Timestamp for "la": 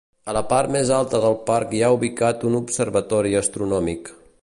0.37-0.41